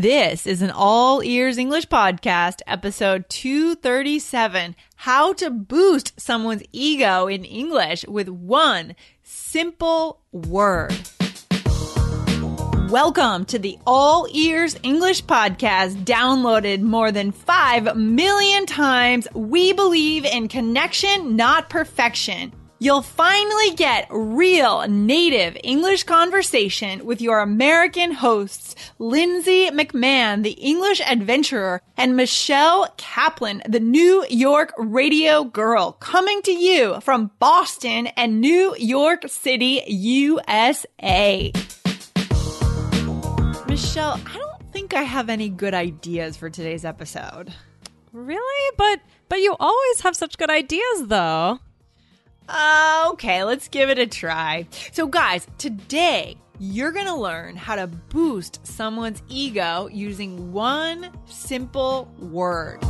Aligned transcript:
This 0.00 0.46
is 0.46 0.62
an 0.62 0.70
all 0.70 1.24
ears 1.24 1.58
English 1.58 1.88
podcast, 1.88 2.60
episode 2.68 3.28
237 3.30 4.76
How 4.94 5.32
to 5.32 5.50
Boost 5.50 6.20
Someone's 6.20 6.62
Ego 6.70 7.26
in 7.26 7.44
English 7.44 8.06
with 8.06 8.28
One 8.28 8.94
Simple 9.24 10.20
Word. 10.30 10.94
Welcome 12.88 13.44
to 13.46 13.58
the 13.58 13.76
All 13.88 14.28
Ears 14.32 14.78
English 14.84 15.24
podcast, 15.24 16.04
downloaded 16.04 16.80
more 16.80 17.10
than 17.10 17.32
5 17.32 17.96
million 17.96 18.66
times. 18.66 19.26
We 19.34 19.72
believe 19.72 20.24
in 20.24 20.46
connection, 20.46 21.34
not 21.34 21.70
perfection. 21.70 22.52
You'll 22.80 23.02
finally 23.02 23.74
get 23.74 24.06
real 24.08 24.86
native 24.86 25.56
English 25.64 26.04
conversation 26.04 27.04
with 27.04 27.20
your 27.20 27.40
American 27.40 28.12
hosts, 28.12 28.76
Lindsay 29.00 29.68
McMahon, 29.70 30.44
the 30.44 30.52
English 30.52 31.00
adventurer, 31.00 31.82
and 31.96 32.14
Michelle 32.14 32.86
Kaplan, 32.96 33.62
the 33.68 33.80
New 33.80 34.24
York 34.30 34.72
radio 34.78 35.42
girl, 35.42 35.90
coming 35.90 36.40
to 36.42 36.52
you 36.52 37.00
from 37.00 37.32
Boston 37.40 38.06
and 38.16 38.40
New 38.40 38.76
York 38.78 39.28
City, 39.28 39.82
USA. 39.88 41.50
Michelle, 43.66 44.20
I 44.24 44.38
don't 44.38 44.72
think 44.72 44.94
I 44.94 45.02
have 45.02 45.28
any 45.28 45.48
good 45.48 45.74
ideas 45.74 46.36
for 46.36 46.48
today's 46.48 46.84
episode. 46.84 47.52
Really? 48.12 48.74
But 48.76 49.00
but 49.28 49.40
you 49.40 49.56
always 49.58 50.00
have 50.02 50.14
such 50.14 50.38
good 50.38 50.48
ideas 50.50 51.08
though. 51.08 51.58
Uh, 52.48 53.08
okay, 53.10 53.44
let's 53.44 53.68
give 53.68 53.90
it 53.90 53.98
a 53.98 54.06
try. 54.06 54.66
So, 54.92 55.06
guys, 55.06 55.46
today 55.58 56.38
you're 56.58 56.92
going 56.92 57.06
to 57.06 57.14
learn 57.14 57.56
how 57.56 57.76
to 57.76 57.86
boost 57.86 58.66
someone's 58.66 59.22
ego 59.28 59.88
using 59.92 60.50
one 60.52 61.10
simple 61.26 62.10
word. 62.18 62.82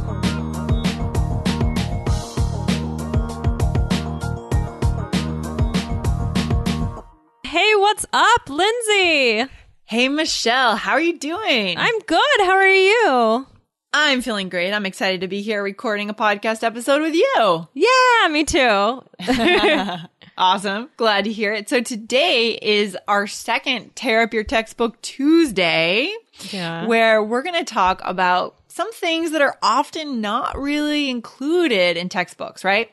Hey, 7.44 7.74
what's 7.74 8.06
up, 8.12 8.48
Lindsay? 8.48 9.50
Hey, 9.86 10.08
Michelle, 10.08 10.76
how 10.76 10.92
are 10.92 11.00
you 11.00 11.18
doing? 11.18 11.76
I'm 11.78 11.98
good. 12.00 12.40
How 12.40 12.52
are 12.52 12.68
you? 12.68 13.46
I'm 13.92 14.20
feeling 14.20 14.48
great. 14.48 14.72
I'm 14.72 14.84
excited 14.86 15.22
to 15.22 15.28
be 15.28 15.40
here 15.40 15.62
recording 15.62 16.10
a 16.10 16.14
podcast 16.14 16.62
episode 16.62 17.00
with 17.00 17.14
you. 17.14 17.68
Yeah, 17.72 18.28
me 18.30 18.44
too. 18.44 19.02
awesome. 20.38 20.90
Glad 20.98 21.24
to 21.24 21.32
hear 21.32 21.52
it. 21.54 21.68
So 21.70 21.80
today 21.80 22.58
is 22.60 22.96
our 23.08 23.26
second 23.26 23.96
Tear 23.96 24.22
Up 24.22 24.34
Your 24.34 24.44
Textbook 24.44 25.00
Tuesday, 25.00 26.12
Yeah. 26.50 26.86
where 26.86 27.22
we're 27.22 27.42
going 27.42 27.58
to 27.64 27.64
talk 27.64 28.02
about 28.04 28.56
some 28.68 28.92
things 28.92 29.30
that 29.32 29.40
are 29.42 29.56
often 29.62 30.20
not 30.20 30.56
really 30.58 31.08
included 31.08 31.96
in 31.96 32.10
textbooks, 32.10 32.64
right? 32.64 32.90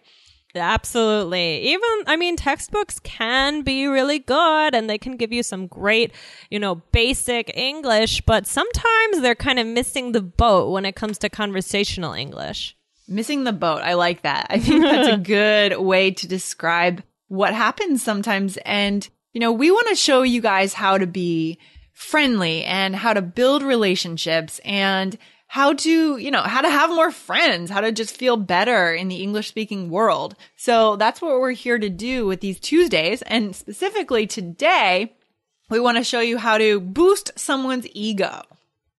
Absolutely. 0.55 1.59
Even, 1.69 1.89
I 2.07 2.15
mean, 2.15 2.35
textbooks 2.35 2.99
can 2.99 3.61
be 3.61 3.87
really 3.87 4.19
good 4.19 4.73
and 4.73 4.89
they 4.89 4.97
can 4.97 5.17
give 5.17 5.31
you 5.31 5.43
some 5.43 5.67
great, 5.67 6.11
you 6.49 6.59
know, 6.59 6.75
basic 6.91 7.55
English, 7.55 8.21
but 8.21 8.47
sometimes 8.47 9.21
they're 9.21 9.35
kind 9.35 9.59
of 9.59 9.67
missing 9.67 10.11
the 10.11 10.21
boat 10.21 10.71
when 10.71 10.85
it 10.85 10.95
comes 10.95 11.17
to 11.19 11.29
conversational 11.29 12.13
English. 12.13 12.75
Missing 13.07 13.43
the 13.43 13.53
boat. 13.53 13.81
I 13.83 13.93
like 13.93 14.23
that. 14.23 14.47
I 14.49 14.59
think 14.59 14.81
that's 14.81 15.09
a 15.09 15.17
good 15.23 15.77
way 15.77 16.11
to 16.11 16.27
describe 16.27 17.03
what 17.27 17.53
happens 17.53 18.03
sometimes. 18.03 18.57
And, 18.65 19.07
you 19.33 19.39
know, 19.39 19.51
we 19.51 19.71
want 19.71 19.89
to 19.89 19.95
show 19.95 20.23
you 20.23 20.41
guys 20.41 20.73
how 20.73 20.97
to 20.97 21.07
be 21.07 21.59
friendly 21.93 22.63
and 22.63 22.95
how 22.95 23.13
to 23.13 23.21
build 23.21 23.63
relationships 23.63 24.59
and 24.65 25.17
how 25.55 25.71
to, 25.71 26.17
you 26.17 26.31
know, 26.31 26.41
how 26.41 26.59
to 26.59 26.69
have 26.69 26.89
more 26.89 27.11
friends, 27.11 27.71
how 27.71 27.79
to 27.79 27.89
just 27.89 28.17
feel 28.17 28.35
better 28.35 28.93
in 28.93 29.07
the 29.07 29.23
English 29.23 29.47
speaking 29.47 29.89
world. 29.89 30.35
So 30.57 30.97
that's 30.97 31.21
what 31.21 31.39
we're 31.39 31.51
here 31.51 31.79
to 31.79 31.87
do 31.87 32.27
with 32.27 32.41
these 32.41 32.59
Tuesdays. 32.59 33.21
And 33.21 33.55
specifically 33.55 34.27
today, 34.27 35.15
we 35.69 35.79
want 35.79 35.97
to 35.97 36.03
show 36.03 36.19
you 36.19 36.37
how 36.37 36.57
to 36.57 36.81
boost 36.81 37.31
someone's 37.39 37.87
ego, 37.93 38.41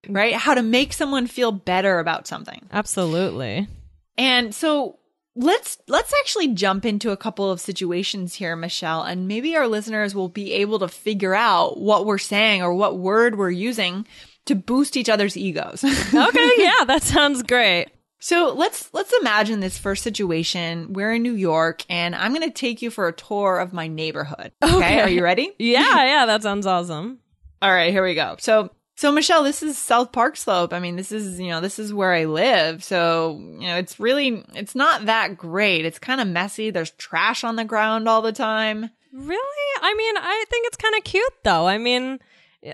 right? 0.09 0.33
How 0.33 0.55
to 0.55 0.63
make 0.63 0.95
someone 0.95 1.27
feel 1.27 1.53
better 1.53 1.99
about 1.99 2.27
something. 2.27 2.63
Absolutely. 2.73 3.69
And 4.17 4.55
so 4.55 4.99
let's 5.35 5.77
let's 5.89 6.15
actually 6.21 6.55
jump 6.55 6.87
into 6.87 7.11
a 7.11 7.19
couple 7.19 7.51
of 7.51 7.61
situations 7.61 8.35
here, 8.35 8.57
Michelle, 8.57 9.03
and 9.03 9.29
maybe 9.29 9.55
our 9.57 9.69
listeners 9.69 10.15
will 10.15 10.31
be 10.31 10.55
able 10.55 10.79
to 10.79 10.89
figure 10.89 11.35
out 11.35 11.79
what 11.79 12.07
we're 12.07 12.17
saying 12.17 12.63
or 12.63 12.73
what 12.73 12.99
word 12.99 13.37
we're 13.37 13.51
using 13.51 14.07
to 14.47 14.55
boost 14.55 14.97
each 14.97 15.09
other's 15.09 15.37
egos. 15.37 15.85
Okay, 16.15 16.51
yeah, 16.59 16.85
that 16.87 17.03
sounds 17.03 17.43
great. 17.43 17.89
so 18.19 18.53
let's 18.57 18.93
let's 18.95 19.13
imagine 19.21 19.61
this 19.61 19.77
first 19.79 20.03
situation. 20.03 20.93
We're 20.93 21.13
in 21.15 21.23
New 21.23 21.35
York 21.35 21.85
and 21.91 22.15
I'm 22.15 22.33
going 22.35 22.49
to 22.49 22.55
take 22.55 22.81
you 22.83 22.91
for 22.91 23.07
a 23.09 23.13
tour 23.13 23.59
of 23.59 23.73
my 23.73 23.87
neighborhood. 23.89 24.53
Okay, 24.63 24.77
Okay. 24.77 25.01
are 25.01 25.09
you 25.11 25.23
ready? 25.23 25.53
Yeah, 25.59 26.05
yeah, 26.05 26.27
that 26.27 26.43
sounds 26.43 26.67
awesome. 26.67 27.19
All 27.63 27.71
right, 27.73 27.91
here 27.93 28.05
we 28.05 28.15
go. 28.15 28.37
So, 28.39 28.71
so 28.97 29.13
Michelle, 29.13 29.43
this 29.45 29.63
is 29.63 29.77
South 29.77 30.13
Park 30.13 30.37
Slope. 30.37 30.73
I 30.73 30.79
mean, 30.79 30.97
this 30.97 31.13
is, 31.13 31.39
you 31.41 31.49
know, 31.49 31.61
this 31.61 31.79
is 31.79 31.93
where 31.93 32.13
I 32.15 32.25
live. 32.25 32.83
So, 32.85 33.39
you 33.61 33.67
know, 33.67 33.77
it's 33.77 33.99
really, 34.01 34.45
it's 34.55 34.75
not 34.75 35.07
that 35.07 35.37
great. 35.37 35.85
It's 35.85 35.99
kind 35.99 36.21
of 36.21 36.29
messy. 36.29 36.71
There's 36.71 36.93
trash 36.93 37.45
on 37.45 37.57
the 37.57 37.65
ground 37.65 38.09
all 38.09 38.23
the 38.23 38.33
time. 38.33 38.89
Really? 39.13 39.81
I 39.83 39.95
mean, 39.95 40.17
I 40.19 40.45
think 40.51 40.67
it's 40.67 40.77
kind 40.77 40.95
of 40.97 41.05
cute 41.05 41.33
though. 41.45 41.67
I 41.67 41.79
mean, 41.79 42.19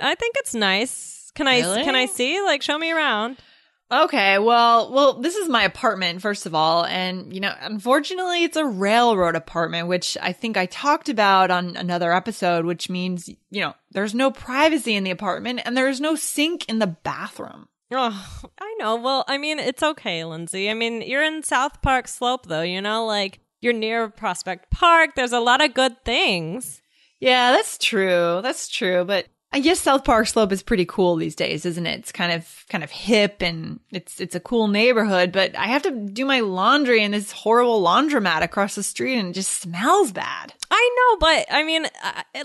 I 0.00 0.14
think 0.14 0.36
it's 0.38 0.54
nice. 0.54 1.21
Can 1.34 1.48
I 1.48 1.60
Really? 1.60 1.84
can 1.84 1.94
I 1.94 2.06
see? 2.06 2.40
Like 2.42 2.62
show 2.62 2.78
me 2.78 2.90
around. 2.92 3.38
Okay, 3.90 4.38
well, 4.38 4.90
well, 4.90 5.20
this 5.20 5.36
is 5.36 5.50
my 5.50 5.64
apartment, 5.64 6.22
first 6.22 6.46
of 6.46 6.54
all. 6.54 6.86
And, 6.86 7.30
you 7.30 7.40
know, 7.40 7.54
unfortunately, 7.60 8.42
it's 8.42 8.56
a 8.56 8.64
railroad 8.64 9.36
apartment, 9.36 9.86
which 9.86 10.16
I 10.22 10.32
think 10.32 10.56
I 10.56 10.64
talked 10.64 11.10
about 11.10 11.50
on 11.50 11.76
another 11.76 12.10
episode, 12.14 12.64
which 12.64 12.88
means, 12.88 13.28
you 13.28 13.60
know, 13.60 13.74
there's 13.90 14.14
no 14.14 14.30
privacy 14.30 14.94
in 14.94 15.04
the 15.04 15.10
apartment 15.10 15.60
and 15.66 15.76
there's 15.76 16.00
no 16.00 16.14
sink 16.14 16.66
in 16.70 16.78
the 16.78 16.86
bathroom. 16.86 17.68
Oh, 17.92 18.42
I 18.58 18.74
know. 18.78 18.96
Well, 18.96 19.26
I 19.28 19.36
mean, 19.36 19.58
it's 19.58 19.82
okay, 19.82 20.24
Lindsay. 20.24 20.70
I 20.70 20.74
mean, 20.74 21.02
you're 21.02 21.22
in 21.22 21.42
South 21.42 21.82
Park 21.82 22.08
Slope 22.08 22.46
though, 22.46 22.62
you 22.62 22.80
know, 22.80 23.04
like 23.04 23.40
you're 23.60 23.74
near 23.74 24.08
Prospect 24.08 24.70
Park. 24.70 25.10
There's 25.16 25.32
a 25.32 25.40
lot 25.40 25.62
of 25.62 25.74
good 25.74 26.02
things. 26.02 26.80
Yeah, 27.20 27.52
that's 27.52 27.76
true. 27.76 28.40
That's 28.42 28.68
true. 28.68 29.04
But 29.04 29.26
I 29.54 29.60
guess 29.60 29.80
South 29.80 30.04
Park 30.04 30.26
Slope 30.28 30.50
is 30.50 30.62
pretty 30.62 30.86
cool 30.86 31.16
these 31.16 31.34
days, 31.34 31.66
isn't 31.66 31.86
it? 31.86 31.98
It's 31.98 32.12
kind 32.12 32.32
of 32.32 32.64
kind 32.70 32.82
of 32.82 32.90
hip 32.90 33.42
and 33.42 33.80
it's 33.90 34.18
it's 34.18 34.34
a 34.34 34.40
cool 34.40 34.66
neighborhood, 34.66 35.30
but 35.30 35.54
I 35.56 35.66
have 35.66 35.82
to 35.82 35.90
do 35.90 36.24
my 36.24 36.40
laundry 36.40 37.02
in 37.02 37.10
this 37.10 37.32
horrible 37.32 37.82
laundromat 37.82 38.42
across 38.42 38.76
the 38.76 38.82
street 38.82 39.18
and 39.18 39.28
it 39.28 39.32
just 39.34 39.60
smells 39.60 40.10
bad. 40.10 40.54
I 40.70 40.96
know, 40.96 41.18
but 41.18 41.46
I 41.50 41.64
mean, 41.64 41.86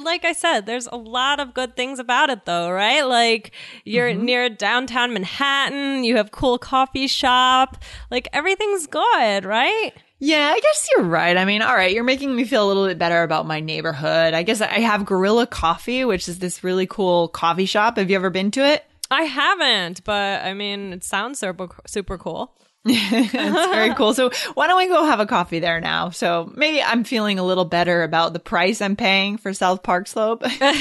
like 0.02 0.26
I 0.26 0.34
said, 0.34 0.66
there's 0.66 0.88
a 0.88 0.98
lot 0.98 1.40
of 1.40 1.54
good 1.54 1.78
things 1.78 2.00
about 2.00 2.30
it 2.30 2.44
though, 2.44 2.70
right? 2.70 3.04
Like 3.04 3.52
you're 3.86 4.10
mm-hmm. 4.10 4.26
near 4.26 4.50
downtown 4.50 5.14
Manhattan, 5.14 6.04
you 6.04 6.18
have 6.18 6.32
cool 6.32 6.58
coffee 6.58 7.08
shop, 7.08 7.78
like 8.12 8.28
everything's 8.34 8.86
good, 8.86 9.46
right? 9.46 9.94
Yeah, 10.20 10.52
I 10.52 10.60
guess 10.60 10.90
you're 10.96 11.06
right. 11.06 11.38
I 11.38 11.46
mean, 11.46 11.62
all 11.62 11.76
right, 11.76 11.94
you're 11.94 12.04
making 12.04 12.36
me 12.36 12.44
feel 12.44 12.66
a 12.66 12.68
little 12.68 12.88
bit 12.88 12.98
better 12.98 13.22
about 13.22 13.46
my 13.46 13.60
neighborhood. 13.60 14.34
I 14.34 14.42
guess 14.44 14.62
I 14.62 14.80
have 14.80 15.06
Gorilla 15.06 15.46
Coffee, 15.46 16.06
which 16.06 16.28
is 16.28 16.40
this 16.40 16.64
really 16.64 16.88
cool 16.88 17.28
coffee 17.28 17.68
shop. 17.68 17.98
Have 17.98 18.10
you 18.10 18.16
ever 18.16 18.32
been 18.32 18.50
to 18.52 18.66
it? 18.66 18.84
I 19.12 19.24
haven't, 19.24 20.04
but 20.04 20.44
I 20.44 20.54
mean, 20.54 20.92
it 20.94 21.04
sounds 21.04 21.40
super 21.40 21.70
super 21.86 22.18
cool. 22.18 22.54
it's 22.86 23.32
very 23.32 23.94
cool. 23.96 24.14
So 24.14 24.32
why 24.54 24.68
don't 24.68 24.78
we 24.78 24.88
go 24.88 25.06
have 25.06 25.20
a 25.20 25.26
coffee 25.26 25.60
there 25.60 25.82
now? 25.82 26.10
So 26.10 26.52
maybe 26.56 26.82
I'm 26.82 27.04
feeling 27.04 27.38
a 27.38 27.44
little 27.44 27.66
better 27.66 28.04
about 28.04 28.34
the 28.34 28.40
price 28.40 28.82
I'm 28.82 28.96
paying 28.96 29.38
for 29.38 29.54
South 29.54 29.84
Park 29.84 30.08
Slope. 30.08 30.42
There's 30.60 30.72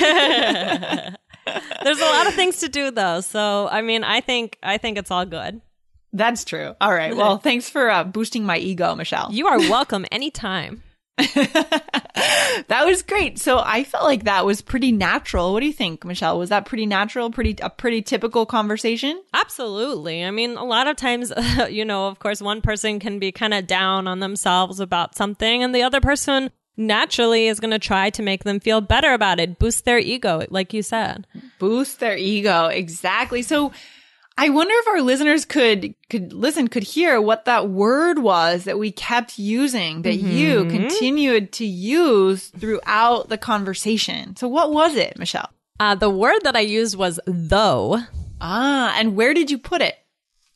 a 2.00 2.04
lot 2.04 2.26
of 2.26 2.34
things 2.34 2.58
to 2.60 2.68
do 2.68 2.90
though, 2.90 3.20
so 3.20 3.68
I 3.68 3.82
mean, 3.82 4.02
I 4.02 4.20
think 4.20 4.58
I 4.62 4.78
think 4.78 4.98
it's 4.98 5.10
all 5.10 5.26
good. 5.26 5.60
That's 6.16 6.44
true. 6.44 6.74
All 6.80 6.92
right. 6.92 7.14
Well, 7.14 7.38
thanks 7.48 7.68
for 7.68 7.90
uh, 7.90 8.04
boosting 8.04 8.44
my 8.44 8.58
ego, 8.58 8.94
Michelle. 8.94 9.28
You 9.32 9.46
are 9.46 9.58
welcome 9.58 10.06
anytime. 10.10 10.82
that 11.18 12.82
was 12.84 13.02
great. 13.02 13.38
So 13.38 13.58
I 13.58 13.84
felt 13.84 14.04
like 14.04 14.24
that 14.24 14.46
was 14.46 14.62
pretty 14.62 14.92
natural. 14.92 15.52
What 15.52 15.60
do 15.60 15.66
you 15.66 15.72
think, 15.72 16.04
Michelle? 16.04 16.38
Was 16.38 16.48
that 16.48 16.66
pretty 16.66 16.86
natural? 16.86 17.30
Pretty 17.30 17.56
a 17.62 17.70
pretty 17.70 18.02
typical 18.02 18.46
conversation? 18.46 19.22
Absolutely. 19.34 20.24
I 20.24 20.30
mean, 20.30 20.56
a 20.56 20.64
lot 20.64 20.86
of 20.86 20.96
times, 20.96 21.32
you 21.70 21.84
know, 21.84 22.08
of 22.08 22.18
course, 22.18 22.40
one 22.40 22.60
person 22.62 22.98
can 22.98 23.18
be 23.18 23.32
kind 23.32 23.54
of 23.54 23.66
down 23.66 24.06
on 24.08 24.20
themselves 24.20 24.80
about 24.80 25.14
something, 25.14 25.62
and 25.62 25.74
the 25.74 25.82
other 25.82 26.00
person 26.00 26.50
naturally 26.76 27.46
is 27.48 27.60
going 27.60 27.70
to 27.70 27.78
try 27.78 28.10
to 28.10 28.22
make 28.22 28.44
them 28.44 28.60
feel 28.60 28.80
better 28.80 29.12
about 29.12 29.40
it, 29.40 29.58
boost 29.58 29.84
their 29.84 29.98
ego, 29.98 30.44
like 30.50 30.72
you 30.74 30.82
said. 30.82 31.26
Boost 31.58 32.00
their 32.00 32.16
ego. 32.16 32.66
Exactly. 32.66 33.42
So 33.42 33.72
I 34.38 34.50
wonder 34.50 34.74
if 34.76 34.88
our 34.88 35.00
listeners 35.00 35.44
could 35.46 35.94
could 36.10 36.32
listen, 36.32 36.68
could 36.68 36.82
hear 36.82 37.20
what 37.20 37.46
that 37.46 37.70
word 37.70 38.18
was 38.18 38.64
that 38.64 38.78
we 38.78 38.92
kept 38.92 39.38
using, 39.38 40.02
that 40.02 40.16
you 40.16 40.66
continued 40.66 41.52
to 41.52 41.64
use 41.64 42.48
throughout 42.48 43.30
the 43.30 43.38
conversation. 43.38 44.36
So 44.36 44.46
what 44.46 44.72
was 44.72 44.94
it, 44.94 45.18
Michelle? 45.18 45.48
Uh, 45.80 45.94
the 45.94 46.10
word 46.10 46.40
that 46.42 46.56
I 46.56 46.60
used 46.60 46.96
was 46.96 47.18
though. 47.26 48.00
Ah, 48.40 48.94
and 48.98 49.16
where 49.16 49.32
did 49.32 49.50
you 49.50 49.58
put 49.58 49.80
it? 49.80 49.96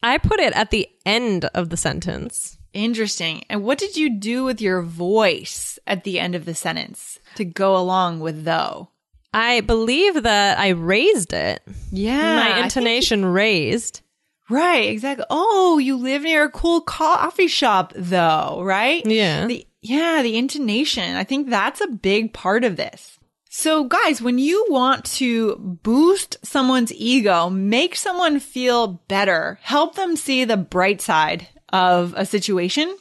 I 0.03 0.19
put 0.19 0.41
it 0.41 0.53
at 0.55 0.71
the 0.71 0.89
end 1.07 1.47
of 1.47 1.71
the 1.71 1.77
sentence. 1.77 2.59
Interesting. 2.73 3.45
And 3.49 3.65
what 3.65 3.79
did 3.79 3.97
you 3.97 4.19
do 4.19 4.45
with 4.45 4.61
your 4.61 4.83
voice 4.83 5.79
at 5.87 6.05
the 6.05 6.21
end 6.21 6.35
of 6.35 6.45
the 6.45 6.55
sentence 6.55 7.19
to 7.35 7.45
go 7.45 7.77
along 7.77 8.21
with 8.21 8.45
though? 8.45 8.91
I 9.33 9.61
believe 9.61 10.23
that 10.23 10.59
I 10.59 10.69
raised 10.71 11.33
it. 11.33 11.63
Yeah. 11.93 12.37
My 12.37 12.63
intonation 12.63 13.25
raised. 13.25 14.01
right, 14.49 14.89
exactly. 14.89 15.25
Oh, 15.31 15.79
you 15.79 15.97
live 15.97 16.23
near 16.23 16.45
a 16.45 16.51
cool 16.51 16.81
coffee 16.81 17.47
shop 17.47 17.93
though, 17.95 18.61
right? 18.63 19.05
Yeah. 19.07 19.47
The, 19.47 19.67
yeah, 19.83 20.23
the 20.23 20.37
intonation. 20.37 21.17
I 21.17 21.25
think 21.25 21.49
that's 21.49 21.81
a 21.81 21.87
big 21.87 22.33
part 22.33 22.65
of 22.65 22.77
this. 22.77 23.19
So 23.53 23.85
guys, 23.85 24.23
when 24.23 24.39
you 24.39 24.67
want 24.69 25.05
to 25.17 25.57
boost 25.83 26.39
someone's 26.45 26.93
ego, 26.93 27.51
make 27.51 27.97
someone 27.97 28.39
feel 28.39 29.01
better, 29.09 29.59
help 29.63 29.97
them 29.97 30.17
see 30.17 30.45
the 30.45 30.57
bright 30.57 31.01
side 31.01 31.49
of 31.73 32.15
a 32.17 32.25
situation, 32.25 32.97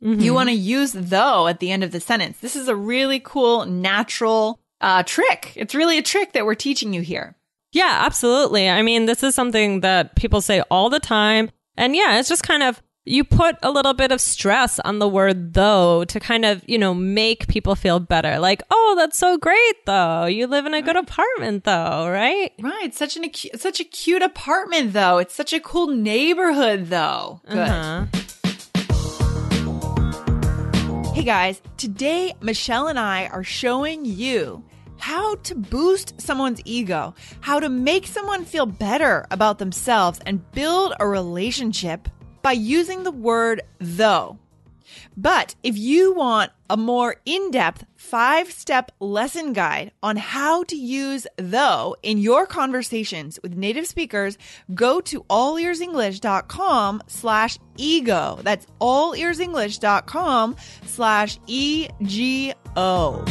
you 0.00 0.16
mm-hmm. 0.16 0.34
want 0.34 0.48
to 0.50 0.54
use 0.54 0.92
though 0.92 1.46
at 1.46 1.60
the 1.60 1.70
end 1.70 1.84
of 1.84 1.92
the 1.92 2.00
sentence. 2.00 2.38
This 2.38 2.56
is 2.56 2.68
a 2.68 2.76
really 2.76 3.20
cool, 3.20 3.66
natural 3.66 4.60
uh, 4.84 5.02
trick. 5.02 5.54
It's 5.56 5.74
really 5.74 5.96
a 5.96 6.02
trick 6.02 6.34
that 6.34 6.44
we're 6.44 6.54
teaching 6.54 6.92
you 6.92 7.00
here. 7.00 7.34
Yeah, 7.72 8.00
absolutely. 8.02 8.68
I 8.68 8.82
mean, 8.82 9.06
this 9.06 9.22
is 9.22 9.34
something 9.34 9.80
that 9.80 10.14
people 10.14 10.42
say 10.42 10.60
all 10.70 10.90
the 10.90 11.00
time. 11.00 11.50
And 11.76 11.96
yeah, 11.96 12.18
it's 12.18 12.28
just 12.28 12.42
kind 12.42 12.62
of, 12.62 12.82
you 13.06 13.24
put 13.24 13.56
a 13.62 13.70
little 13.70 13.94
bit 13.94 14.12
of 14.12 14.20
stress 14.20 14.78
on 14.80 14.98
the 14.98 15.08
word 15.08 15.54
though 15.54 16.04
to 16.04 16.20
kind 16.20 16.44
of, 16.44 16.62
you 16.68 16.78
know, 16.78 16.92
make 16.92 17.48
people 17.48 17.74
feel 17.74 17.98
better. 17.98 18.38
Like, 18.38 18.62
oh, 18.70 18.94
that's 18.96 19.16
so 19.16 19.38
great 19.38 19.86
though. 19.86 20.26
You 20.26 20.46
live 20.46 20.66
in 20.66 20.74
a 20.74 20.82
good 20.82 20.96
apartment 20.96 21.64
though, 21.64 22.08
right? 22.08 22.52
Right. 22.60 22.94
Such 22.94 23.16
an 23.16 23.24
such 23.56 23.80
a 23.80 23.84
cute 23.84 24.22
apartment 24.22 24.92
though. 24.92 25.16
It's 25.16 25.34
such 25.34 25.54
a 25.54 25.60
cool 25.60 25.88
neighborhood 25.88 26.86
though. 26.86 27.40
Good. 27.48 27.58
Uh-huh. 27.58 28.06
Hey 31.14 31.22
guys, 31.22 31.62
today 31.78 32.34
Michelle 32.40 32.88
and 32.88 32.98
I 32.98 33.26
are 33.28 33.44
showing 33.44 34.04
you 34.04 34.62
how 35.04 35.34
to 35.34 35.54
boost 35.54 36.18
someone's 36.18 36.62
ego, 36.64 37.14
how 37.42 37.60
to 37.60 37.68
make 37.68 38.06
someone 38.06 38.42
feel 38.42 38.64
better 38.64 39.26
about 39.30 39.58
themselves 39.58 40.18
and 40.24 40.50
build 40.52 40.94
a 40.98 41.06
relationship 41.06 42.08
by 42.40 42.52
using 42.52 43.02
the 43.02 43.10
word 43.10 43.60
though. 43.78 44.38
But 45.14 45.56
if 45.62 45.76
you 45.76 46.14
want 46.14 46.52
a 46.70 46.78
more 46.78 47.16
in-depth 47.26 47.84
five-step 47.96 48.92
lesson 48.98 49.52
guide 49.52 49.92
on 50.02 50.16
how 50.16 50.64
to 50.64 50.76
use 50.76 51.26
though 51.36 51.96
in 52.02 52.16
your 52.16 52.46
conversations 52.46 53.38
with 53.42 53.58
native 53.58 53.86
speakers, 53.86 54.38
go 54.72 55.02
to 55.02 55.22
allearsenglish.com 55.24 57.02
slash 57.08 57.58
ego. 57.76 58.38
That's 58.42 58.66
allearsenglish.com 58.80 60.56
slash 60.86 61.38
E-G-O. 61.46 63.24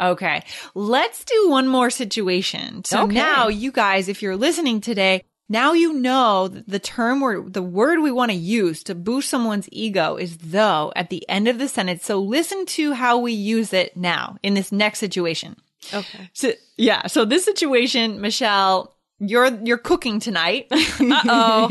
Okay, 0.00 0.42
let's 0.74 1.24
do 1.24 1.50
one 1.50 1.68
more 1.68 1.90
situation. 1.90 2.84
So 2.84 3.02
Okay. 3.04 3.14
now 3.14 3.48
you 3.48 3.70
guys, 3.72 4.08
if 4.08 4.22
you're 4.22 4.36
listening 4.36 4.80
today, 4.80 5.24
now 5.48 5.72
you 5.72 5.92
know 5.92 6.48
that 6.48 6.68
the 6.68 6.78
term 6.78 7.22
or 7.22 7.42
the 7.48 7.62
word 7.62 7.98
we 8.00 8.10
want 8.12 8.30
to 8.30 8.36
use 8.36 8.82
to 8.84 8.94
boost 8.94 9.28
someone's 9.28 9.68
ego 9.72 10.16
is 10.16 10.36
though 10.38 10.92
at 10.96 11.10
the 11.10 11.28
end 11.28 11.48
of 11.48 11.58
the 11.58 11.68
sentence. 11.68 12.04
So 12.04 12.20
listen 12.20 12.66
to 12.66 12.92
how 12.92 13.18
we 13.18 13.32
use 13.32 13.72
it 13.72 13.96
now 13.96 14.36
in 14.42 14.54
this 14.54 14.70
next 14.72 15.00
situation. 15.00 15.56
Okay. 15.92 16.30
So 16.32 16.52
yeah, 16.76 17.08
so 17.08 17.24
this 17.24 17.44
situation, 17.44 18.20
Michelle, 18.20 18.94
you're 19.18 19.52
you're 19.64 19.76
cooking 19.78 20.20
tonight. 20.20 20.68
Uh-oh. 20.72 21.68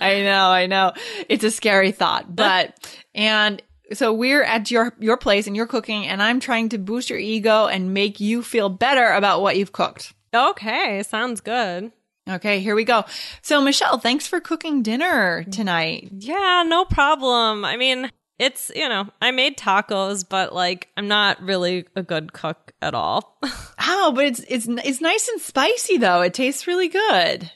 I 0.00 0.22
know, 0.22 0.48
I 0.48 0.66
know. 0.66 0.92
It's 1.28 1.44
a 1.44 1.50
scary 1.50 1.92
thought, 1.92 2.34
but 2.34 2.98
and 3.14 3.62
so 3.92 4.12
we're 4.12 4.42
at 4.42 4.70
your 4.70 4.94
your 4.98 5.16
place 5.16 5.46
and 5.46 5.54
you're 5.54 5.66
cooking 5.66 6.06
and 6.06 6.22
I'm 6.22 6.40
trying 6.40 6.70
to 6.70 6.78
boost 6.78 7.10
your 7.10 7.18
ego 7.18 7.66
and 7.66 7.92
make 7.94 8.20
you 8.20 8.42
feel 8.42 8.68
better 8.68 9.10
about 9.12 9.42
what 9.42 9.56
you've 9.56 9.72
cooked. 9.72 10.14
Okay. 10.34 11.02
Sounds 11.02 11.40
good. 11.40 11.92
Okay, 12.28 12.60
here 12.60 12.74
we 12.74 12.84
go. 12.84 13.04
So 13.42 13.60
Michelle, 13.60 13.98
thanks 13.98 14.26
for 14.26 14.40
cooking 14.40 14.82
dinner 14.82 15.44
tonight. 15.44 16.08
Yeah, 16.10 16.64
no 16.66 16.86
problem. 16.86 17.66
I 17.66 17.76
mean, 17.76 18.10
it's, 18.38 18.70
you 18.74 18.88
know, 18.88 19.08
I 19.20 19.30
made 19.30 19.58
tacos, 19.58 20.26
but 20.26 20.54
like, 20.54 20.88
I'm 20.96 21.06
not 21.06 21.42
really 21.42 21.84
a 21.94 22.02
good 22.02 22.32
cook 22.32 22.72
at 22.80 22.94
all. 22.94 23.38
Oh, 23.86 24.12
but 24.12 24.24
it's 24.24 24.40
it's 24.48 24.66
it's 24.66 25.00
nice 25.02 25.28
and 25.28 25.40
spicy 25.40 25.98
though. 25.98 26.22
It 26.22 26.32
tastes 26.32 26.66
really 26.66 26.88
good. 26.88 27.50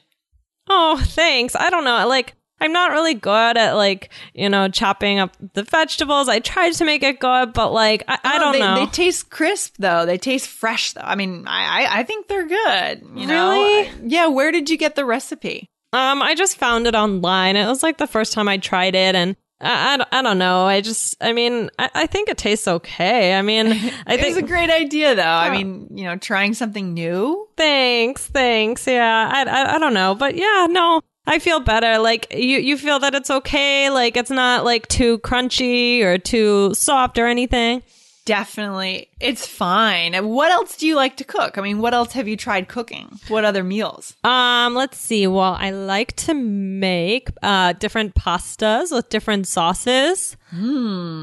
Oh, 0.68 1.02
thanks. 1.02 1.56
I 1.56 1.70
don't 1.70 1.84
know. 1.84 1.94
I 1.94 2.04
like, 2.04 2.34
I'm 2.60 2.72
not 2.72 2.90
really 2.90 3.14
good 3.14 3.56
at 3.56 3.72
like, 3.74 4.10
you 4.34 4.48
know, 4.48 4.68
chopping 4.68 5.18
up 5.18 5.36
the 5.54 5.62
vegetables. 5.62 6.28
I 6.28 6.40
tried 6.40 6.72
to 6.74 6.84
make 6.84 7.02
it 7.02 7.20
good, 7.20 7.52
but 7.52 7.72
like, 7.72 8.02
I, 8.08 8.18
I 8.24 8.38
don't 8.38 8.52
they, 8.52 8.58
know. 8.60 8.74
They 8.74 8.86
taste 8.86 9.30
crisp 9.30 9.76
though. 9.78 10.04
They 10.06 10.18
taste 10.18 10.48
fresh 10.48 10.92
though. 10.92 11.02
I 11.02 11.14
mean, 11.14 11.44
I 11.46 11.84
I, 11.84 11.98
I 12.00 12.02
think 12.02 12.28
they're 12.28 12.46
good. 12.48 13.02
You 13.14 13.26
know? 13.26 13.50
Really? 13.50 13.90
Yeah. 14.04 14.26
Where 14.28 14.50
did 14.52 14.68
you 14.70 14.76
get 14.76 14.94
the 14.96 15.04
recipe? 15.04 15.70
um, 15.92 16.20
I 16.20 16.34
just 16.34 16.56
found 16.58 16.86
it 16.86 16.94
online. 16.94 17.56
It 17.56 17.66
was 17.66 17.82
like 17.82 17.96
the 17.96 18.06
first 18.06 18.34
time 18.34 18.46
I 18.46 18.58
tried 18.58 18.94
it, 18.94 19.14
and 19.14 19.36
I, 19.58 19.94
I, 19.94 19.96
don't- 19.96 20.08
I 20.12 20.20
don't 20.22 20.38
know. 20.38 20.66
I 20.66 20.82
just, 20.82 21.16
I 21.20 21.32
mean, 21.32 21.70
I, 21.78 21.88
I 21.94 22.06
think 22.06 22.28
it 22.28 22.36
tastes 22.36 22.68
okay. 22.68 23.32
I 23.34 23.40
mean, 23.40 23.68
I 24.06 24.18
think. 24.18 24.36
a 24.36 24.42
great 24.42 24.68
idea 24.70 25.14
though. 25.14 25.22
I 25.22 25.48
mean, 25.50 25.88
you 25.96 26.04
know, 26.04 26.16
trying 26.16 26.52
something 26.52 26.92
new. 26.92 27.48
Thanks, 27.56 28.26
thanks. 28.26 28.86
Yeah, 28.86 29.30
I, 29.32 29.44
I, 29.44 29.76
I 29.76 29.78
don't 29.78 29.94
know, 29.94 30.14
but 30.14 30.34
yeah, 30.34 30.66
no, 30.68 31.00
I 31.28 31.38
feel 31.38 31.60
better. 31.60 31.98
Like 31.98 32.26
you, 32.32 32.58
you 32.58 32.78
feel 32.78 32.98
that 33.00 33.14
it's 33.14 33.30
okay. 33.30 33.90
Like 33.90 34.16
it's 34.16 34.30
not 34.30 34.64
like 34.64 34.88
too 34.88 35.18
crunchy 35.18 36.02
or 36.02 36.16
too 36.18 36.72
soft 36.74 37.18
or 37.18 37.26
anything. 37.26 37.82
Definitely. 38.24 39.08
It's 39.20 39.46
fine. 39.46 40.12
What 40.26 40.50
else 40.50 40.76
do 40.76 40.86
you 40.86 40.96
like 40.96 41.16
to 41.16 41.24
cook? 41.24 41.56
I 41.56 41.62
mean, 41.62 41.78
what 41.78 41.94
else 41.94 42.12
have 42.12 42.28
you 42.28 42.36
tried 42.36 42.68
cooking? 42.68 43.08
What 43.28 43.46
other 43.46 43.64
meals? 43.64 44.14
Um, 44.22 44.74
let's 44.74 44.98
see. 44.98 45.26
Well, 45.26 45.56
I 45.58 45.70
like 45.70 46.14
to 46.16 46.34
make 46.34 47.28
uh 47.42 47.72
different 47.74 48.14
pastas 48.14 48.92
with 48.92 49.08
different 49.08 49.46
sauces. 49.46 50.36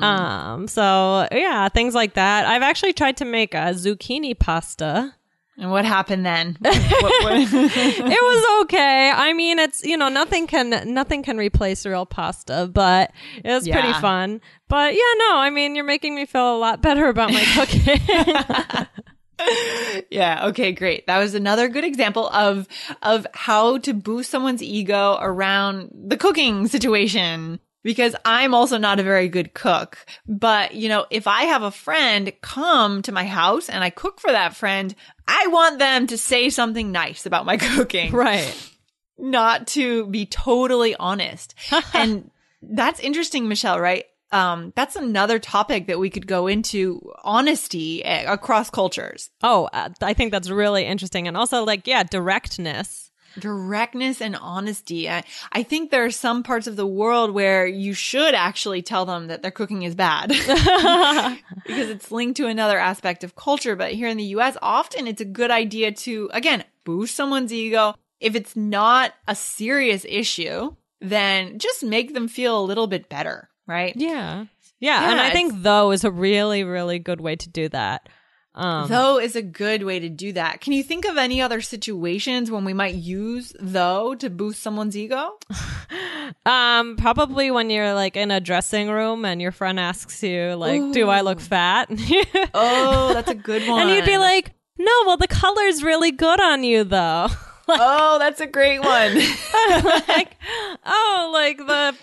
Um, 0.03 0.67
so 0.67 1.27
yeah, 1.31 1.69
things 1.69 1.93
like 1.93 2.13
that. 2.15 2.45
I've 2.47 2.63
actually 2.63 2.93
tried 2.93 3.17
to 3.17 3.25
make 3.25 3.53
a 3.53 3.73
zucchini 3.73 4.37
pasta. 4.37 5.13
And 5.57 5.71
what 5.71 5.85
happened 5.85 6.25
then? 6.25 6.57
What- 6.61 6.73
what- 7.23 7.53
it 7.53 8.09
was 8.09 8.63
okay. 8.63 9.09
I 9.13 9.33
mean, 9.33 9.57
it's 9.59 9.83
you 9.85 9.95
know 9.97 10.09
nothing 10.09 10.47
can 10.47 10.93
nothing 10.93 11.23
can 11.23 11.37
replace 11.37 11.85
real 11.85 12.05
pasta, 12.05 12.69
but 12.71 13.11
it 13.43 13.49
was 13.49 13.65
pretty 13.79 13.93
fun. 14.01 14.41
But 14.67 14.93
yeah, 14.95 15.13
no, 15.29 15.37
I 15.37 15.49
mean, 15.51 15.75
you're 15.75 15.85
making 15.85 16.13
me 16.15 16.25
feel 16.25 16.55
a 16.55 16.59
lot 16.59 16.81
better 16.81 17.07
about 17.07 17.31
my 17.31 17.43
cooking. 17.55 18.87
yeah. 20.09 20.47
Okay. 20.47 20.71
Great. 20.71 21.05
That 21.07 21.19
was 21.19 21.35
another 21.35 21.67
good 21.67 21.83
example 21.83 22.27
of, 22.29 22.67
of 23.01 23.27
how 23.33 23.77
to 23.79 23.93
boost 23.93 24.31
someone's 24.31 24.63
ego 24.63 25.17
around 25.19 25.91
the 25.93 26.17
cooking 26.17 26.67
situation. 26.67 27.59
Because 27.85 28.15
I'm 28.25 28.55
also 28.55 28.79
not 28.79 28.99
a 28.99 29.03
very 29.03 29.29
good 29.29 29.53
cook. 29.53 30.03
But, 30.27 30.73
you 30.73 30.89
know, 30.89 31.05
if 31.11 31.27
I 31.27 31.43
have 31.43 31.61
a 31.61 31.69
friend 31.69 32.33
come 32.41 33.03
to 33.03 33.11
my 33.11 33.25
house 33.25 33.69
and 33.69 33.83
I 33.83 33.91
cook 33.91 34.19
for 34.19 34.31
that 34.31 34.55
friend, 34.55 34.95
I 35.27 35.45
want 35.47 35.77
them 35.77 36.07
to 36.07 36.17
say 36.17 36.49
something 36.49 36.91
nice 36.91 37.27
about 37.27 37.45
my 37.45 37.57
cooking. 37.75 38.11
right. 38.11 38.71
not 39.19 39.67
to 39.67 40.07
be 40.07 40.25
totally 40.25 40.95
honest. 40.95 41.53
and 41.93 42.31
that's 42.63 42.99
interesting, 42.99 43.47
Michelle, 43.47 43.79
right? 43.79 44.05
Um, 44.31 44.73
that's 44.75 44.95
another 44.95 45.37
topic 45.37 45.85
that 45.85 45.99
we 45.99 46.09
could 46.09 46.25
go 46.25 46.47
into 46.47 46.99
honesty 47.23 48.03
eh, 48.03 48.25
across 48.27 48.71
cultures. 48.71 49.29
Oh, 49.43 49.69
uh, 49.71 49.89
I 50.01 50.13
think 50.13 50.31
that's 50.31 50.49
really 50.49 50.85
interesting, 50.85 51.27
and 51.27 51.37
also 51.37 51.63
like 51.63 51.85
yeah, 51.85 52.03
directness. 52.03 53.11
Directness 53.39 54.21
and 54.21 54.35
honesty. 54.35 55.09
I, 55.09 55.23
I 55.51 55.63
think 55.63 55.91
there 55.91 56.05
are 56.05 56.11
some 56.11 56.43
parts 56.43 56.67
of 56.67 56.75
the 56.75 56.87
world 56.87 57.31
where 57.31 57.67
you 57.67 57.93
should 57.93 58.33
actually 58.33 58.81
tell 58.81 59.05
them 59.05 59.27
that 59.27 59.41
their 59.41 59.51
cooking 59.51 59.83
is 59.83 59.95
bad 59.95 60.29
because 61.65 61.89
it's 61.89 62.11
linked 62.11 62.37
to 62.37 62.47
another 62.47 62.77
aspect 62.77 63.23
of 63.23 63.35
culture. 63.35 63.75
But 63.75 63.93
here 63.93 64.07
in 64.07 64.17
the 64.17 64.23
US, 64.35 64.57
often 64.61 65.07
it's 65.07 65.21
a 65.21 65.25
good 65.25 65.51
idea 65.51 65.91
to, 65.91 66.29
again, 66.33 66.63
boost 66.83 67.15
someone's 67.15 67.53
ego. 67.53 67.95
If 68.19 68.35
it's 68.35 68.55
not 68.55 69.13
a 69.27 69.35
serious 69.35 70.05
issue, 70.07 70.75
then 71.01 71.59
just 71.59 71.83
make 71.83 72.13
them 72.13 72.27
feel 72.27 72.59
a 72.59 72.63
little 72.63 72.87
bit 72.87 73.09
better, 73.09 73.49
right? 73.67 73.93
Yeah. 73.95 74.45
Yeah, 74.79 75.09
and 75.09 75.19
I 75.19 75.31
think 75.31 75.63
though 75.63 75.91
is 75.91 76.03
a 76.03 76.11
really 76.11 76.63
really 76.63 76.99
good 76.99 77.21
way 77.21 77.35
to 77.37 77.49
do 77.49 77.69
that. 77.69 78.09
Um, 78.55 78.87
though 78.87 79.19
is 79.19 79.35
a 79.35 79.41
good 79.41 79.83
way 79.83 79.99
to 79.99 80.07
do 80.07 80.31
that. 80.33 80.61
Can 80.61 80.71
you 80.73 80.81
think 80.81 81.05
of 81.05 81.17
any 81.17 81.41
other 81.41 81.59
situations 81.59 82.49
when 82.49 82.63
we 82.63 82.73
might 82.73 82.95
use 82.95 83.53
though 83.59 84.15
to 84.15 84.29
boost 84.29 84.63
someone's 84.63 84.95
ego? 84.95 85.37
um, 86.45 86.95
probably 86.95 87.51
when 87.51 87.69
you're 87.69 87.93
like 87.93 88.15
in 88.15 88.31
a 88.31 88.39
dressing 88.39 88.89
room 88.89 89.25
and 89.25 89.41
your 89.41 89.51
friend 89.51 89.79
asks 89.79 90.23
you 90.23 90.55
like, 90.55 90.93
"Do 90.93 91.09
I 91.09 91.21
look 91.21 91.41
fat?" 91.41 91.89
Oh, 92.53 93.13
that's 93.13 93.29
a 93.29 93.35
good 93.35 93.67
one. 93.67 93.81
and 93.81 93.89
you'd 93.89 94.05
be 94.05 94.17
like, 94.17 94.53
"No, 94.77 94.91
well, 95.05 95.17
the 95.17 95.27
color's 95.27 95.83
really 95.83 96.11
good 96.11 96.39
on 96.39 96.63
you, 96.63 96.83
though." 96.85 97.27
oh, 97.67 98.19
that's 98.19 98.39
a 98.39 98.47
great 98.47 98.79
one. 98.79 99.15
like, 100.07 100.37
oh, 100.85 101.29
like 101.33 101.57
the 101.57 101.95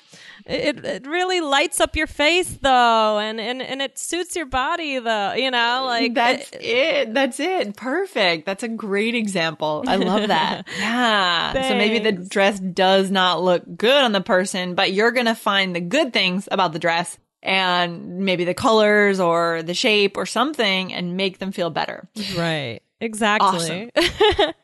it, 0.47 0.85
it 0.85 1.07
really 1.07 1.41
lights 1.41 1.81
up 1.81 1.97
your 1.97 2.07
face 2.07 2.59
though 2.61 3.19
and, 3.19 3.41
and 3.41 3.63
and 3.63 3.83
it 3.83 3.99
suits 3.99 4.37
your 4.37 4.47
body 4.47 4.99
though 4.99 5.33
you 5.35 5.51
know 5.51 5.85
like 5.87 6.15
that's 6.15 6.51
it, 6.53 6.63
it, 6.63 7.15
that's 7.15 7.41
it. 7.41 7.77
Perfect. 7.77 8.47
That's 8.47 8.63
a 8.63 8.69
great 8.69 9.15
example. 9.15 9.85
I 9.87 9.97
love 9.97 10.29
that. 10.29 10.67
Yeah. 10.83 11.53
Thanks. 11.53 11.69
so 11.69 11.77
maybe 11.77 11.99
the 11.99 12.13
dress 12.13 12.59
does 12.59 13.11
not 13.11 13.43
look 13.43 13.63
good 13.77 14.03
on 14.03 14.13
the 14.13 14.21
person 14.21 14.75
but 14.75 14.93
you're 14.93 15.11
gonna 15.13 15.35
find 15.35 15.75
the 15.77 15.81
good 15.81 16.13
things 16.13 16.49
about 16.51 16.73
the 16.73 16.79
dress 16.79 17.19
and 17.43 18.19
maybe 18.21 18.45
the 18.45 18.55
colors 18.55 19.21
or 19.21 19.63
the 19.63 19.75
shape 19.75 20.17
or 20.17 20.27
something 20.27 20.93
and 20.93 21.17
make 21.17 21.39
them 21.39 21.53
feel 21.53 21.71
better. 21.71 22.09
Right 22.37 22.81
Exactly. 23.03 23.91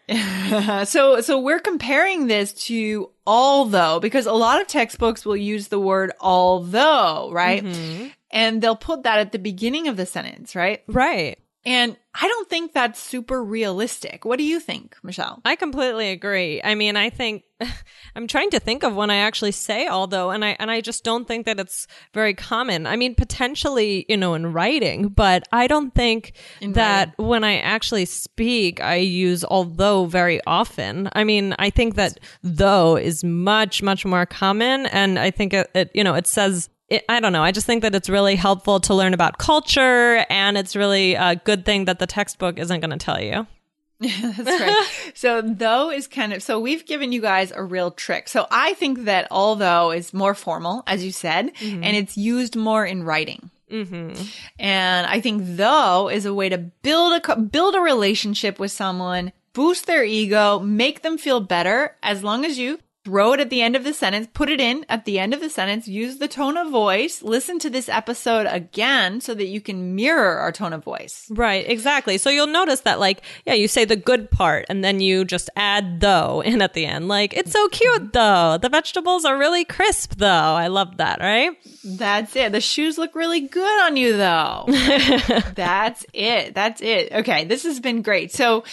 Awesome. 0.08 0.84
so 0.86 1.20
so 1.20 1.40
we're 1.40 1.58
comparing 1.58 2.28
this 2.28 2.52
to 2.66 3.10
although 3.26 3.98
because 3.98 4.26
a 4.26 4.32
lot 4.32 4.60
of 4.60 4.68
textbooks 4.68 5.26
will 5.26 5.36
use 5.36 5.68
the 5.68 5.80
word 5.80 6.12
although, 6.20 7.30
right? 7.32 7.64
Mm-hmm. 7.64 8.08
And 8.30 8.62
they'll 8.62 8.76
put 8.76 9.02
that 9.02 9.18
at 9.18 9.32
the 9.32 9.40
beginning 9.40 9.88
of 9.88 9.96
the 9.96 10.06
sentence, 10.06 10.54
right? 10.54 10.84
Right. 10.86 11.38
And 11.68 11.98
I 12.14 12.26
don't 12.26 12.48
think 12.48 12.72
that's 12.72 12.98
super 12.98 13.44
realistic. 13.44 14.24
What 14.24 14.38
do 14.38 14.44
you 14.44 14.58
think, 14.58 14.96
Michelle? 15.02 15.42
I 15.44 15.54
completely 15.54 16.08
agree. 16.08 16.62
I 16.64 16.74
mean, 16.74 16.96
I 16.96 17.10
think 17.10 17.42
I'm 18.16 18.26
trying 18.26 18.48
to 18.52 18.58
think 18.58 18.84
of 18.84 18.96
when 18.96 19.10
I 19.10 19.16
actually 19.16 19.52
say 19.52 19.86
although 19.86 20.30
and 20.30 20.42
I 20.46 20.56
and 20.58 20.70
I 20.70 20.80
just 20.80 21.04
don't 21.04 21.28
think 21.28 21.44
that 21.44 21.60
it's 21.60 21.86
very 22.14 22.32
common. 22.32 22.86
I 22.86 22.96
mean, 22.96 23.14
potentially, 23.14 24.06
you 24.08 24.16
know, 24.16 24.32
in 24.32 24.50
writing, 24.54 25.08
but 25.08 25.42
I 25.52 25.66
don't 25.66 25.94
think 25.94 26.32
in 26.62 26.72
that 26.72 27.08
writing. 27.08 27.26
when 27.26 27.44
I 27.44 27.58
actually 27.58 28.06
speak 28.06 28.80
I 28.80 28.94
use 28.94 29.44
although 29.44 30.06
very 30.06 30.40
often. 30.46 31.10
I 31.12 31.22
mean, 31.22 31.54
I 31.58 31.68
think 31.68 31.96
that 31.96 32.18
though 32.42 32.96
is 32.96 33.22
much 33.22 33.82
much 33.82 34.06
more 34.06 34.24
common 34.24 34.86
and 34.86 35.18
I 35.18 35.30
think 35.30 35.52
it, 35.52 35.70
it 35.74 35.90
you 35.92 36.02
know, 36.02 36.14
it 36.14 36.26
says 36.26 36.70
it, 36.88 37.04
I 37.08 37.20
don't 37.20 37.32
know. 37.32 37.42
I 37.42 37.52
just 37.52 37.66
think 37.66 37.82
that 37.82 37.94
it's 37.94 38.08
really 38.08 38.36
helpful 38.36 38.80
to 38.80 38.94
learn 38.94 39.14
about 39.14 39.38
culture, 39.38 40.24
and 40.30 40.56
it's 40.56 40.74
really 40.74 41.14
a 41.14 41.36
good 41.36 41.64
thing 41.64 41.84
that 41.84 41.98
the 41.98 42.06
textbook 42.06 42.58
isn't 42.58 42.80
going 42.80 42.90
to 42.90 42.96
tell 42.96 43.20
you. 43.20 43.46
That's 44.00 44.38
right. 44.38 44.86
so 45.14 45.42
though 45.42 45.90
is 45.90 46.06
kind 46.06 46.32
of 46.32 46.40
so 46.40 46.60
we've 46.60 46.86
given 46.86 47.10
you 47.10 47.20
guys 47.20 47.50
a 47.50 47.62
real 47.62 47.90
trick. 47.90 48.28
So 48.28 48.46
I 48.50 48.74
think 48.74 49.04
that 49.04 49.26
although 49.30 49.90
is 49.90 50.14
more 50.14 50.34
formal, 50.34 50.84
as 50.86 51.04
you 51.04 51.10
said, 51.10 51.52
mm-hmm. 51.56 51.82
and 51.82 51.96
it's 51.96 52.16
used 52.16 52.54
more 52.54 52.86
in 52.86 53.02
writing. 53.02 53.50
Mm-hmm. 53.68 54.22
And 54.60 55.06
I 55.06 55.20
think 55.20 55.42
though 55.44 56.08
is 56.08 56.26
a 56.26 56.32
way 56.34 56.48
to 56.48 56.58
build 56.58 57.20
a 57.26 57.36
build 57.36 57.74
a 57.74 57.80
relationship 57.80 58.60
with 58.60 58.70
someone, 58.70 59.32
boost 59.52 59.86
their 59.86 60.04
ego, 60.04 60.60
make 60.60 61.02
them 61.02 61.18
feel 61.18 61.40
better, 61.40 61.96
as 62.00 62.22
long 62.22 62.44
as 62.44 62.56
you 62.56 62.78
throw 63.08 63.32
it 63.32 63.40
at 63.40 63.48
the 63.48 63.62
end 63.62 63.74
of 63.74 63.84
the 63.84 63.94
sentence, 63.94 64.28
put 64.34 64.50
it 64.50 64.60
in 64.60 64.84
at 64.86 65.06
the 65.06 65.18
end 65.18 65.32
of 65.32 65.40
the 65.40 65.48
sentence, 65.48 65.88
use 65.88 66.18
the 66.18 66.28
tone 66.28 66.58
of 66.58 66.70
voice, 66.70 67.22
listen 67.22 67.58
to 67.58 67.70
this 67.70 67.88
episode 67.88 68.46
again 68.46 69.18
so 69.18 69.32
that 69.32 69.46
you 69.46 69.62
can 69.62 69.94
mirror 69.94 70.36
our 70.36 70.52
tone 70.52 70.74
of 70.74 70.84
voice. 70.84 71.26
Right, 71.30 71.66
exactly. 71.66 72.18
So 72.18 72.28
you'll 72.28 72.48
notice 72.48 72.80
that, 72.80 73.00
like, 73.00 73.22
yeah, 73.46 73.54
you 73.54 73.66
say 73.66 73.86
the 73.86 73.96
good 73.96 74.30
part 74.30 74.66
and 74.68 74.84
then 74.84 75.00
you 75.00 75.24
just 75.24 75.48
add 75.56 76.02
though 76.02 76.42
in 76.44 76.60
at 76.60 76.74
the 76.74 76.84
end. 76.84 77.08
Like, 77.08 77.32
it's 77.34 77.50
so 77.50 77.66
cute 77.68 78.12
though. 78.12 78.58
The 78.60 78.68
vegetables 78.68 79.24
are 79.24 79.38
really 79.38 79.64
crisp 79.64 80.16
though. 80.16 80.26
I 80.28 80.66
love 80.66 80.98
that, 80.98 81.20
right? 81.20 81.52
That's 81.82 82.36
it. 82.36 82.52
The 82.52 82.60
shoes 82.60 82.98
look 82.98 83.14
really 83.14 83.40
good 83.40 83.84
on 83.86 83.96
you 83.96 84.18
though. 84.18 84.64
That's 85.54 86.04
it. 86.12 86.54
That's 86.54 86.82
it. 86.82 87.10
Okay, 87.12 87.44
this 87.44 87.62
has 87.62 87.80
been 87.80 88.02
great. 88.02 88.32
So, 88.32 88.64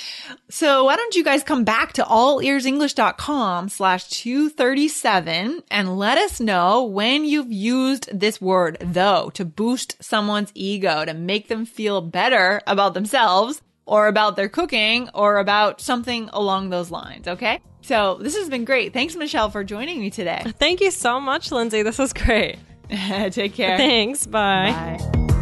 so 0.50 0.84
why 0.84 0.98
don't 0.98 1.16
you 1.16 1.24
guys 1.24 1.42
come 1.42 1.64
back 1.64 1.94
to 1.94 2.04
allearsenglish.com 2.04 3.70
slash 3.70 4.10
237 4.26 5.62
and 5.70 6.00
let 6.00 6.18
us 6.18 6.40
know 6.40 6.84
when 6.84 7.26
you've 7.26 7.52
used 7.52 8.10
this 8.12 8.42
word 8.42 8.76
though 8.82 9.30
to 9.36 9.46
boost 9.46 10.04
someone's 10.04 10.52
ego, 10.56 11.06
to 11.06 11.14
make 11.14 11.48
them 11.48 11.64
feel 11.64 12.02
better 12.02 12.60
about 12.66 12.96
themselves 12.96 13.62
or 13.86 14.08
about 14.08 14.36
their 14.36 14.50
cooking 14.50 15.08
or 15.14 15.38
about 15.38 15.80
something 15.80 16.28
along 16.34 16.72
those 16.72 16.90
lines. 16.90 17.28
Okay. 17.28 17.62
So 17.82 18.18
this 18.20 18.36
has 18.36 18.50
been 18.50 18.66
great. 18.66 18.94
Thanks, 18.94 19.16
Michelle, 19.16 19.52
for 19.52 19.64
joining 19.64 20.00
me 20.00 20.10
today. 20.10 20.42
Thank 20.58 20.82
you 20.82 20.90
so 20.90 21.22
much, 21.22 21.52
Lindsay. 21.52 21.84
This 21.84 22.00
was 22.00 22.12
great. 22.12 22.58
Take 22.90 23.54
care. 23.54 23.78
Thanks. 23.78 24.26
Bye. 24.26 24.98
Bye. 25.00 25.35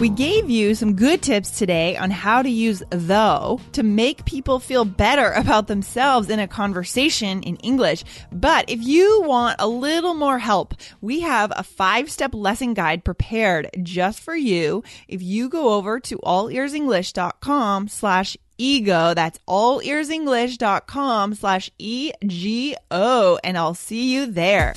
We 0.00 0.08
gave 0.08 0.48
you 0.48 0.74
some 0.74 0.94
good 0.94 1.20
tips 1.20 1.58
today 1.58 1.94
on 1.98 2.10
how 2.10 2.40
to 2.40 2.48
use 2.48 2.82
though 2.88 3.60
to 3.72 3.82
make 3.82 4.24
people 4.24 4.58
feel 4.58 4.86
better 4.86 5.30
about 5.32 5.66
themselves 5.66 6.30
in 6.30 6.38
a 6.40 6.48
conversation 6.48 7.42
in 7.42 7.56
English. 7.56 8.04
But 8.32 8.70
if 8.70 8.82
you 8.82 9.22
want 9.26 9.56
a 9.58 9.68
little 9.68 10.14
more 10.14 10.38
help, 10.38 10.72
we 11.02 11.20
have 11.20 11.52
a 11.54 11.62
five 11.62 12.10
step 12.10 12.32
lesson 12.32 12.72
guide 12.72 13.04
prepared 13.04 13.68
just 13.82 14.20
for 14.20 14.34
you. 14.34 14.82
If 15.06 15.20
you 15.20 15.50
go 15.50 15.74
over 15.74 16.00
to 16.00 16.16
allearsenglish.com 16.16 17.88
slash 17.88 18.38
ego. 18.56 19.12
That's 19.12 19.38
all 19.46 19.80
allearsenglish.com 19.80 21.34
slash 21.34 21.70
E-G-O. 21.78 23.38
And 23.44 23.58
I'll 23.58 23.74
see 23.74 24.14
you 24.14 24.26
there. 24.26 24.74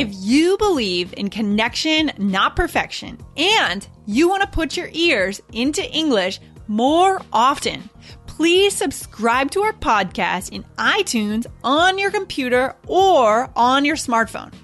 If 0.00 0.08
you 0.14 0.56
believe 0.56 1.12
in 1.18 1.28
connection, 1.28 2.10
not 2.16 2.56
perfection, 2.56 3.18
and 3.36 3.86
you 4.06 4.30
want 4.30 4.40
to 4.40 4.48
put 4.48 4.74
your 4.74 4.88
ears 4.92 5.42
into 5.52 5.86
English 5.92 6.40
more 6.68 7.20
often, 7.34 7.90
please 8.26 8.74
subscribe 8.74 9.50
to 9.50 9.60
our 9.60 9.74
podcast 9.74 10.52
in 10.52 10.64
iTunes 10.78 11.44
on 11.62 11.98
your 11.98 12.10
computer 12.10 12.76
or 12.86 13.50
on 13.54 13.84
your 13.84 13.96
smartphone. 13.96 14.54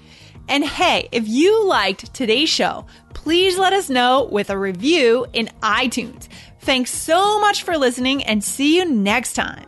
And 0.49 0.65
hey, 0.65 1.07
if 1.11 1.27
you 1.27 1.67
liked 1.67 2.15
today's 2.15 2.49
show, 2.49 2.87
please 3.13 3.59
let 3.59 3.73
us 3.73 3.91
know 3.91 4.27
with 4.31 4.49
a 4.49 4.57
review 4.57 5.27
in 5.33 5.51
iTunes. 5.61 6.29
Thanks 6.61 6.91
so 6.91 7.39
much 7.39 7.61
for 7.61 7.77
listening 7.77 8.23
and 8.23 8.43
see 8.43 8.77
you 8.77 8.85
next 8.85 9.33
time. 9.33 9.65